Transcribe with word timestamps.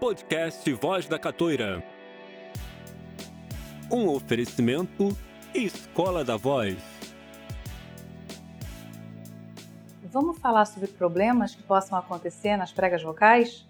Podcast 0.00 0.72
Voz 0.74 1.08
da 1.08 1.18
Catoira. 1.18 1.82
Um 3.90 4.08
oferecimento 4.08 5.08
Escola 5.52 6.24
da 6.24 6.36
Voz. 6.36 6.78
Vamos 10.04 10.38
falar 10.38 10.66
sobre 10.66 10.86
problemas 10.86 11.56
que 11.56 11.64
possam 11.64 11.98
acontecer 11.98 12.56
nas 12.56 12.70
pregas 12.70 13.02
vocais? 13.02 13.66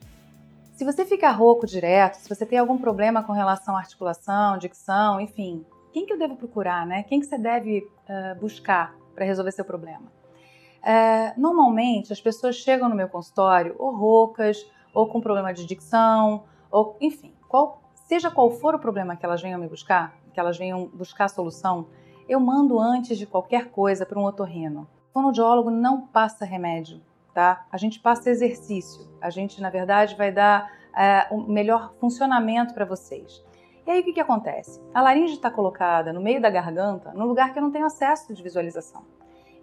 Se 0.75 0.85
você 0.85 1.07
fica 1.07 1.31
rouco 1.31 1.67
direto, 1.67 2.17
se 2.17 2.29
você 2.29 2.45
tem 2.45 2.59
algum 2.59 2.77
problema 2.77 3.23
com 3.23 3.33
relação 3.33 3.75
à 3.75 3.79
articulação, 3.79 4.59
dicção, 4.59 5.19
enfim, 5.19 5.65
quem 5.95 6.05
que 6.05 6.13
eu 6.13 6.19
devo 6.19 6.37
procurar, 6.37 6.87
né? 6.87 7.05
Quem 7.05 7.21
que 7.21 7.27
você 7.27 7.39
deve 7.39 7.79
uh, 7.79 8.39
buscar 8.39 8.95
para 9.15 9.25
resolver 9.25 9.53
seu 9.53 9.65
problema? 9.65 10.13
Uh, 10.83 11.41
normalmente 11.41 12.13
as 12.13 12.21
pessoas 12.21 12.57
chegam 12.57 12.87
no 12.87 12.95
meu 12.95 13.09
consultório 13.09 13.75
ou 13.79 13.97
roucas, 13.97 14.65
ou 14.93 15.07
com 15.09 15.21
problema 15.21 15.53
de 15.53 15.65
dicção, 15.65 16.45
ou 16.71 16.97
enfim, 17.01 17.33
qual, 17.49 17.83
seja 17.95 18.31
qual 18.31 18.51
for 18.51 18.75
o 18.75 18.79
problema 18.79 19.17
que 19.17 19.25
elas 19.25 19.43
venham 19.43 19.61
me 19.61 19.69
buscar, 19.69 20.15
que 20.33 20.41
elas 20.41 20.59
venham 20.59 20.87
buscar 20.87 21.29
solução, 21.29 21.87
eu 22.29 22.39
mando 22.39 22.79
antes 22.79 23.17
de 23.17 23.27
qualquer 23.27 23.71
coisa 23.71 24.05
para 24.05 24.19
um 24.19 24.25
otorrino. 24.25 24.89
O 25.11 25.13
fonoaudiólogo 25.15 25.71
não 25.71 26.03
passa 26.03 26.45
remédio, 26.45 27.01
tá? 27.33 27.67
A 27.73 27.77
gente 27.77 28.01
passa 28.01 28.31
exercício. 28.31 29.09
A 29.21 29.31
gente, 29.31 29.61
na 29.63 29.71
verdade, 29.71 30.15
vai 30.15 30.31
dar 30.31 30.71
uh, 30.93 31.35
o 31.35 31.51
melhor 31.51 31.95
funcionamento 31.99 32.75
para 32.75 32.85
vocês. 32.85 33.43
E 33.87 33.91
aí 33.91 34.01
o 34.01 34.05
que, 34.05 34.13
que 34.13 34.21
acontece? 34.21 34.79
A 34.93 35.01
laringe 35.01 35.33
está 35.33 35.51
colocada 35.51 36.13
no 36.13 36.21
meio 36.21 36.43
da 36.43 36.51
garganta, 36.51 37.11
no 37.15 37.25
lugar 37.25 37.53
que 37.53 37.59
eu 37.59 37.63
não 37.63 37.71
tenho 37.71 37.87
acesso 37.87 38.35
de 38.35 38.43
visualização. 38.43 39.03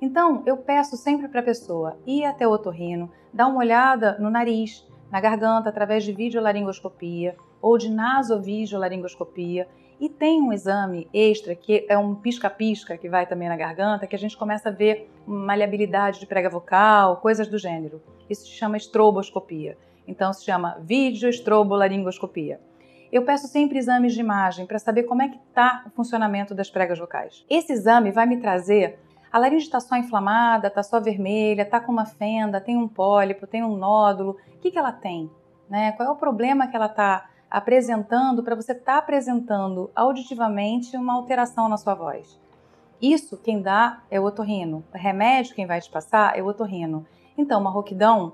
Então, 0.02 0.42
eu 0.46 0.58
peço 0.58 0.98
sempre 0.98 1.28
para 1.28 1.42
a 1.42 1.44
pessoa 1.44 1.98
ir 2.06 2.26
até 2.26 2.48
o 2.48 2.52
otorrino, 2.52 3.12
dar 3.32 3.48
uma 3.48 3.60
olhada 3.60 4.18
no 4.20 4.30
nariz, 4.30 4.86
na 5.16 5.22
garganta, 5.22 5.70
através 5.70 6.04
de 6.04 6.12
videolaringoscopia 6.12 7.38
ou 7.62 7.78
de 7.78 7.90
nasovideolaringoscopia. 7.90 9.66
E 9.98 10.10
tem 10.10 10.42
um 10.42 10.52
exame 10.52 11.08
extra 11.14 11.56
que 11.56 11.86
é 11.88 11.98
um 11.98 12.14
pisca-pisca 12.14 12.98
que 12.98 13.08
vai 13.08 13.26
também 13.26 13.48
na 13.48 13.56
garganta, 13.56 14.06
que 14.06 14.16
a 14.18 14.20
gente 14.20 14.36
começa 14.36 14.68
a 14.68 14.72
ver 14.74 15.10
maleabilidade 15.26 16.20
de 16.20 16.26
prega 16.26 16.50
vocal, 16.50 17.16
coisas 17.22 17.48
do 17.48 17.58
gênero. 17.58 18.02
Isso 18.30 18.42
se 18.42 18.52
chama 18.52 18.76
estroboscopia. 18.76 19.78
Então 20.06 20.34
se 20.34 20.44
chama 20.44 20.78
videoestrobolaringoscopia 20.82 22.60
eu 23.12 23.24
peço 23.24 23.48
sempre 23.48 23.78
exames 23.78 24.14
de 24.14 24.20
imagem 24.20 24.66
para 24.66 24.78
saber 24.78 25.04
como 25.04 25.22
é 25.22 25.30
que 25.30 25.38
está 25.48 25.84
o 25.86 25.90
funcionamento 25.92 26.54
das 26.54 26.70
pregas 26.70 27.00
vocais. 27.00 27.46
Esse 27.50 27.72
exame 27.72 28.12
vai 28.12 28.26
me 28.26 28.42
trazer 28.42 29.00
a 29.32 29.40
laringe 29.40 29.66
está 29.66 29.80
só 29.80 29.96
inflamada, 29.96 30.68
está 30.68 30.82
só 30.84 31.00
vermelha, 31.00 31.64
está 31.64 31.80
com 31.80 31.92
uma 31.92 32.06
fenda, 32.06 32.62
tem 32.62 32.78
um 32.78 32.88
pólipo, 32.88 33.48
tem 33.48 33.64
um 33.64 33.76
nódulo. 33.76 34.38
O 34.56 34.60
que, 34.60 34.72
que 34.72 34.78
ela 34.78 34.92
tem? 34.92 35.30
Né? 35.70 35.92
Qual 35.94 36.08
é 36.08 36.12
o 36.12 36.16
problema 36.16 36.68
que 36.68 36.76
ela 36.76 36.86
está 36.86 37.30
apresentando 37.50 38.44
para 38.44 38.56
você 38.56 38.72
estar 38.72 38.94
tá 38.94 38.98
apresentando 38.98 39.90
auditivamente 39.96 40.96
uma 40.98 41.14
alteração 41.14 41.68
na 41.70 41.78
sua 41.78 41.94
voz? 41.94 42.40
Isso 43.02 43.38
quem 43.38 43.62
dá 43.62 44.02
é 44.10 44.20
o 44.20 44.24
otorrino. 44.24 44.84
O 44.94 44.98
remédio 44.98 45.56
quem 45.56 45.66
vai 45.66 45.82
te 45.82 45.90
passar 45.90 46.38
é 46.38 46.42
o 46.42 46.48
otorrino. 46.48 47.06
Então, 47.38 47.60
uma 47.60 47.70
rouquidão 47.70 48.34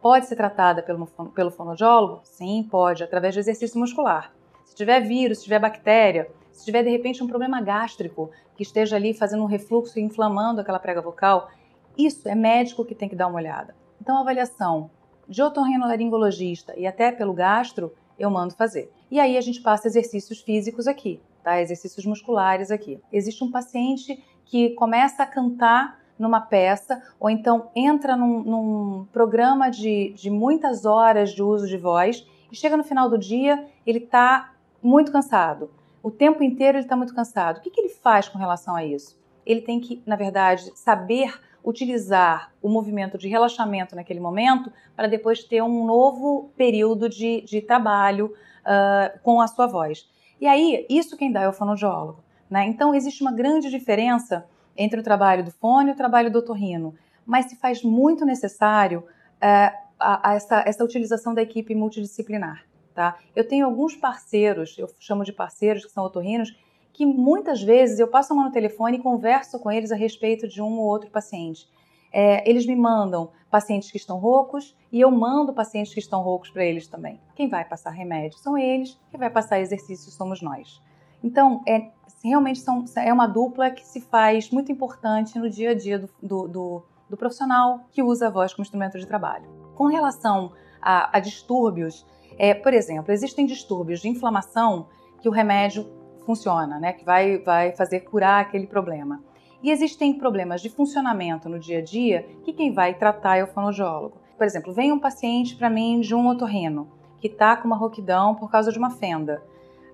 Pode 0.00 0.26
ser 0.26 0.36
tratada 0.36 0.80
pelo, 0.80 1.06
pelo 1.34 1.50
fonoaudiólogo? 1.50 2.20
Sim, 2.22 2.66
pode, 2.70 3.02
através 3.02 3.34
de 3.34 3.40
exercício 3.40 3.78
muscular. 3.78 4.32
Se 4.64 4.74
tiver 4.74 5.00
vírus, 5.00 5.38
se 5.38 5.44
tiver 5.44 5.58
bactéria, 5.58 6.30
se 6.58 6.64
tiver 6.64 6.82
de 6.82 6.90
repente 6.90 7.22
um 7.22 7.28
problema 7.28 7.60
gástrico 7.60 8.32
que 8.56 8.64
esteja 8.64 8.96
ali 8.96 9.14
fazendo 9.14 9.44
um 9.44 9.46
refluxo 9.46 9.96
e 9.96 10.02
inflamando 10.02 10.60
aquela 10.60 10.80
prega 10.80 11.00
vocal, 11.00 11.48
isso 11.96 12.28
é 12.28 12.34
médico 12.34 12.84
que 12.84 12.96
tem 12.96 13.08
que 13.08 13.14
dar 13.14 13.28
uma 13.28 13.36
olhada. 13.36 13.76
Então, 14.00 14.16
a 14.16 14.20
avaliação 14.22 14.90
de 15.28 15.40
otorrinolaringologista 15.40 16.74
e 16.76 16.84
até 16.84 17.12
pelo 17.12 17.32
gastro, 17.32 17.94
eu 18.18 18.28
mando 18.28 18.54
fazer. 18.54 18.90
E 19.08 19.20
aí 19.20 19.36
a 19.36 19.40
gente 19.40 19.60
passa 19.60 19.86
exercícios 19.86 20.40
físicos 20.40 20.88
aqui, 20.88 21.20
tá? 21.44 21.62
Exercícios 21.62 22.04
musculares 22.04 22.72
aqui. 22.72 23.00
Existe 23.12 23.44
um 23.44 23.52
paciente 23.52 24.20
que 24.44 24.70
começa 24.70 25.22
a 25.22 25.26
cantar 25.26 26.00
numa 26.18 26.40
peça, 26.40 27.00
ou 27.20 27.30
então 27.30 27.70
entra 27.76 28.16
num, 28.16 28.42
num 28.42 29.06
programa 29.12 29.70
de, 29.70 30.12
de 30.16 30.28
muitas 30.28 30.84
horas 30.84 31.30
de 31.30 31.40
uso 31.40 31.68
de 31.68 31.76
voz 31.76 32.26
e 32.50 32.56
chega 32.56 32.76
no 32.76 32.82
final 32.82 33.08
do 33.08 33.16
dia, 33.16 33.64
ele 33.86 33.98
está 33.98 34.54
muito 34.82 35.12
cansado. 35.12 35.70
O 36.02 36.10
tempo 36.10 36.42
inteiro 36.42 36.78
ele 36.78 36.84
está 36.84 36.96
muito 36.96 37.14
cansado. 37.14 37.58
O 37.58 37.60
que, 37.60 37.70
que 37.70 37.80
ele 37.80 37.88
faz 37.88 38.28
com 38.28 38.38
relação 38.38 38.74
a 38.74 38.84
isso? 38.84 39.18
Ele 39.44 39.60
tem 39.60 39.80
que, 39.80 40.02
na 40.06 40.16
verdade, 40.16 40.70
saber 40.74 41.40
utilizar 41.64 42.52
o 42.62 42.68
movimento 42.68 43.18
de 43.18 43.28
relaxamento 43.28 43.96
naquele 43.96 44.20
momento 44.20 44.72
para 44.96 45.06
depois 45.06 45.44
ter 45.44 45.62
um 45.62 45.84
novo 45.84 46.50
período 46.56 47.08
de, 47.08 47.42
de 47.42 47.60
trabalho 47.60 48.26
uh, 48.62 49.18
com 49.22 49.40
a 49.40 49.46
sua 49.46 49.66
voz. 49.66 50.08
E 50.40 50.46
aí, 50.46 50.86
isso 50.88 51.16
quem 51.16 51.32
dá 51.32 51.42
é 51.42 51.48
o 51.48 51.52
fonoaudiólogo. 51.52 52.22
Né? 52.48 52.66
Então, 52.66 52.94
existe 52.94 53.22
uma 53.22 53.32
grande 53.32 53.68
diferença 53.70 54.46
entre 54.76 55.00
o 55.00 55.02
trabalho 55.02 55.44
do 55.44 55.50
fone 55.50 55.90
e 55.90 55.92
o 55.92 55.96
trabalho 55.96 56.30
do 56.30 56.38
otorrino, 56.38 56.94
mas 57.26 57.46
se 57.46 57.56
faz 57.56 57.82
muito 57.82 58.24
necessário 58.24 59.04
é, 59.40 59.72
a, 59.98 60.30
a 60.30 60.34
essa, 60.34 60.62
essa 60.64 60.84
utilização 60.84 61.34
da 61.34 61.42
equipe 61.42 61.74
multidisciplinar. 61.74 62.64
Tá? 62.98 63.16
Eu 63.36 63.46
tenho 63.46 63.64
alguns 63.64 63.94
parceiros, 63.94 64.76
eu 64.76 64.88
chamo 64.98 65.22
de 65.22 65.32
parceiros 65.32 65.86
que 65.86 65.92
são 65.92 66.04
otorrinos, 66.04 66.52
que 66.92 67.06
muitas 67.06 67.62
vezes 67.62 68.00
eu 68.00 68.08
passo 68.08 68.32
a 68.32 68.36
mão 68.36 68.46
no 68.46 68.50
telefone 68.50 68.96
e 68.96 69.00
converso 69.00 69.56
com 69.60 69.70
eles 69.70 69.92
a 69.92 69.94
respeito 69.94 70.48
de 70.48 70.60
um 70.60 70.80
ou 70.80 70.86
outro 70.86 71.08
paciente. 71.08 71.68
É, 72.12 72.42
eles 72.50 72.66
me 72.66 72.74
mandam 72.74 73.30
pacientes 73.48 73.88
que 73.88 73.98
estão 73.98 74.18
roucos 74.18 74.76
e 74.90 75.00
eu 75.00 75.12
mando 75.12 75.52
pacientes 75.52 75.94
que 75.94 76.00
estão 76.00 76.22
roucos 76.22 76.50
para 76.50 76.64
eles 76.64 76.88
também. 76.88 77.20
Quem 77.36 77.48
vai 77.48 77.64
passar 77.64 77.90
remédio 77.90 78.36
são 78.36 78.58
eles, 78.58 78.98
quem 79.12 79.20
vai 79.20 79.30
passar 79.30 79.60
exercício 79.60 80.10
somos 80.10 80.42
nós. 80.42 80.82
Então, 81.22 81.62
é, 81.68 81.92
realmente 82.24 82.58
são, 82.58 82.84
é 82.96 83.12
uma 83.12 83.28
dupla 83.28 83.70
que 83.70 83.86
se 83.86 84.00
faz 84.00 84.50
muito 84.50 84.72
importante 84.72 85.38
no 85.38 85.48
dia 85.48 85.70
a 85.70 85.74
dia 85.74 86.00
do, 86.00 86.10
do, 86.20 86.48
do, 86.48 86.84
do 87.10 87.16
profissional 87.16 87.78
que 87.92 88.02
usa 88.02 88.26
a 88.26 88.30
voz 88.30 88.52
como 88.52 88.64
instrumento 88.64 88.98
de 88.98 89.06
trabalho. 89.06 89.48
Com 89.76 89.86
relação 89.86 90.50
a, 90.82 91.16
a 91.16 91.20
distúrbios, 91.20 92.04
é, 92.38 92.54
por 92.54 92.72
exemplo, 92.72 93.12
existem 93.12 93.44
distúrbios 93.44 94.00
de 94.00 94.08
inflamação 94.08 94.86
que 95.20 95.28
o 95.28 95.32
remédio 95.32 95.86
funciona, 96.24 96.78
né, 96.78 96.92
que 96.92 97.04
vai, 97.04 97.38
vai 97.38 97.72
fazer 97.72 98.00
curar 98.00 98.40
aquele 98.40 98.66
problema. 98.66 99.22
E 99.62 99.70
existem 99.70 100.16
problemas 100.16 100.60
de 100.60 100.70
funcionamento 100.70 101.48
no 101.48 101.58
dia 101.58 101.78
a 101.78 101.82
dia 101.82 102.26
que 102.44 102.52
quem 102.52 102.72
vai 102.72 102.94
tratar 102.94 103.38
é 103.38 103.44
o 103.44 103.48
fonoaudiólogo. 103.48 104.16
Por 104.36 104.46
exemplo, 104.46 104.72
vem 104.72 104.92
um 104.92 104.98
paciente 105.00 105.56
para 105.56 105.68
mim 105.68 106.00
de 106.00 106.14
um 106.14 106.28
otorrino 106.28 106.88
que 107.20 107.26
está 107.26 107.56
com 107.56 107.66
uma 107.66 107.76
rouquidão 107.76 108.36
por 108.36 108.48
causa 108.48 108.70
de 108.70 108.78
uma 108.78 108.90
fenda 108.90 109.42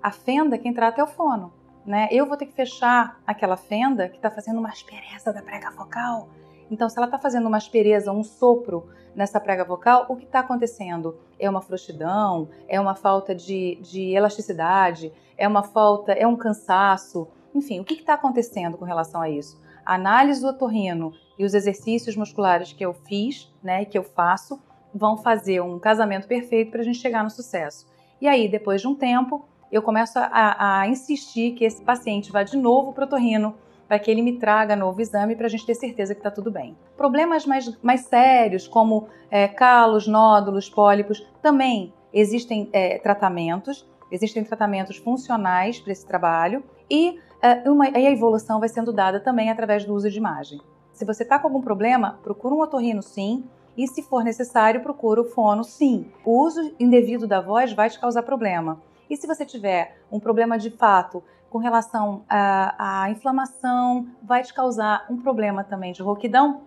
a 0.05 0.11
fenda 0.11 0.59
quem 0.59 0.75
trata 0.75 1.01
é 1.01 1.05
o 1.05 1.07
fono. 1.07 1.51
Né? 1.87 2.09
Eu 2.11 2.27
vou 2.27 2.37
ter 2.37 2.45
que 2.45 2.53
fechar 2.53 3.19
aquela 3.27 3.57
fenda 3.57 4.07
que 4.07 4.17
está 4.17 4.31
fazendo 4.31 4.59
uma 4.59 4.69
aspereza 4.69 5.33
da 5.33 5.41
prega 5.41 5.71
vocal. 5.71 6.29
Então, 6.71 6.89
se 6.89 6.99
ela 6.99 7.07
está 7.07 7.19
fazendo 7.19 7.47
uma 7.47 7.57
aspereza, 7.57 8.13
um 8.13 8.25
sopro 8.25 8.89
nessa 9.15 9.41
prega 9.41 9.65
vocal, 9.65 10.07
o 10.09 10.17
que 10.17 10.25
está 10.25 10.41
acontecendo? 10.41 11.17
É 11.39 11.49
uma 11.49 11.61
frouxidão? 11.61 12.49
É 12.67 12.81
uma 12.81 12.95
falta 12.95 13.35
de, 13.35 13.79
de, 13.81 14.11
elasticidade? 14.11 15.13
É 15.37 15.47
uma 15.47 15.63
falta? 15.63 16.13
É 16.13 16.27
um 16.27 16.37
cansaço? 16.37 17.29
Enfim, 17.55 17.81
o 17.81 17.85
que 17.85 17.95
está 17.95 18.15
acontecendo 18.15 18.77
com 18.77 18.85
relação 18.85 19.21
a 19.21 19.31
isso? 19.31 19.61
A 19.85 19.95
análise 19.95 20.41
do 20.41 20.49
otorrino 20.49 21.13
e 21.39 21.45
os 21.45 21.55
exercícios 21.55 22.17
musculares 22.17 22.73
que 22.73 22.85
eu 22.85 22.93
fiz, 22.93 23.53
né, 23.63 23.85
que 23.85 23.99
eu 23.99 24.03
faço, 24.03 24.61
vão 24.95 25.17
fazer 25.17 25.61
um 25.61 25.79
casamento 25.79 26.27
perfeito 26.27 26.71
para 26.71 26.81
a 26.81 26.85
gente 26.85 26.99
chegar 26.99 27.23
no 27.23 27.31
sucesso. 27.31 27.87
E 28.21 28.29
aí, 28.29 28.49
depois 28.49 28.81
de 28.81 28.89
um 28.89 28.95
tempo, 28.95 29.45
eu 29.71 29.83
começo 29.83 30.19
a, 30.19 30.81
a 30.81 30.89
insistir 30.89 31.53
que 31.53 31.65
esse 31.65 31.83
paciente 31.83 32.31
vá 32.31 32.43
de 32.43 32.57
novo 32.57 32.93
para 32.93 33.05
o 33.05 33.09
torrino 33.09 33.55
para 33.87 33.99
que 33.99 34.11
ele 34.11 34.23
me 34.23 34.39
traga 34.39 34.75
novo 34.77 35.01
exame 35.01 35.37
para 35.37 35.47
a 35.47 35.49
gente 35.49 35.67
ter 35.67 35.75
certeza 35.75 36.15
que 36.15 36.21
está 36.21 36.31
tudo 36.31 36.51
bem. 36.51 36.77
Problemas 36.97 37.47
mais, 37.47 37.77
mais 37.83 38.03
sérios, 38.03 38.67
como 38.67 39.09
é, 39.31 39.49
calos, 39.49 40.07
nódulos, 40.07 40.69
pólipos, 40.69 41.27
também 41.43 41.93
existem 42.13 42.69
é, 42.73 42.99
tratamentos, 42.99 43.87
existem 44.11 44.45
tratamentos 44.45 44.97
funcionais 44.97 45.81
para 45.81 45.93
esse 45.93 46.07
trabalho 46.07 46.63
e, 46.89 47.19
é, 47.43 47.69
uma, 47.69 47.89
e 47.89 48.07
a 48.07 48.11
evolução 48.11 48.61
vai 48.61 48.69
sendo 48.69 48.93
dada 48.93 49.21
também 49.21 49.51
através 49.51 49.85
do 49.85 49.95
uso 49.95 50.11
de 50.11 50.19
imagem. 50.19 50.61
Se 50.93 51.05
você 51.05 51.25
está 51.25 51.39
com 51.39 51.49
algum 51.49 51.61
problema, 51.61 52.21
procura 52.23 52.55
um 52.55 52.61
otorrino 52.61 53.03
sim, 53.03 53.45
e 53.77 53.89
se 53.89 54.03
for 54.03 54.23
necessário, 54.23 54.81
procura 54.81 55.21
o 55.21 55.25
fono 55.25 55.65
sim. 55.65 56.07
O 56.25 56.41
uso 56.45 56.73
indevido 56.79 57.27
da 57.27 57.41
voz 57.41 57.73
vai 57.73 57.91
te 57.91 57.99
causar 57.99 58.23
problema. 58.23 58.81
E 59.11 59.17
se 59.17 59.27
você 59.27 59.45
tiver 59.45 59.97
um 60.11 60.21
problema 60.21 60.57
de 60.57 60.71
fato 60.71 61.23
com 61.55 61.59
relação 61.59 62.25
à, 62.29 63.07
inflamação, 63.11 64.09
vai 64.21 64.43
te 64.43 64.53
causar 64.53 65.07
um 65.09 65.17
problema 65.17 65.63
também 65.63 65.93
de 65.93 66.03
rouquidão, 66.03 66.63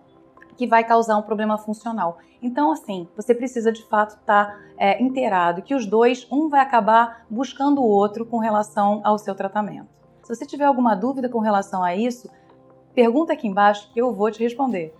que 0.56 0.66
vai 0.66 0.82
causar 0.82 1.18
um 1.18 1.20
problema 1.20 1.58
funcional. 1.58 2.16
Então, 2.40 2.72
assim, 2.72 3.06
você 3.14 3.34
precisa 3.34 3.70
de 3.70 3.84
fato 3.86 4.16
estar 4.16 4.46
tá, 4.46 4.58
é, 4.78 5.02
inteirado 5.02 5.60
que 5.60 5.74
os 5.74 5.84
dois, 5.84 6.26
um 6.32 6.48
vai 6.48 6.60
acabar 6.60 7.26
buscando 7.28 7.82
o 7.82 7.86
outro 7.86 8.24
com 8.24 8.38
relação 8.38 9.02
ao 9.04 9.18
seu 9.18 9.34
tratamento. 9.34 9.90
Se 10.22 10.34
você 10.34 10.46
tiver 10.46 10.64
alguma 10.64 10.96
dúvida 10.96 11.28
com 11.28 11.40
relação 11.40 11.84
a 11.84 11.94
isso, 11.94 12.30
pergunta 12.94 13.34
aqui 13.34 13.46
embaixo 13.46 13.92
que 13.92 14.00
eu 14.00 14.14
vou 14.14 14.30
te 14.30 14.42
responder. 14.42 14.96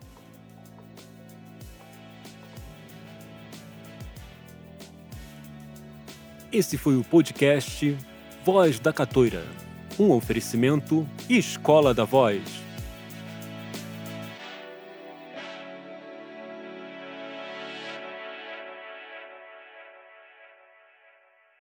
Esse 6.53 6.77
foi 6.77 6.95
o 6.95 7.03
podcast 7.03 7.97
Voz 8.45 8.81
da 8.81 8.93
Catoira, 8.93 9.45
um 9.99 10.13
oferecimento 10.13 11.07
Escola 11.29 11.93
da 11.93 12.05
Voz. 12.05 12.68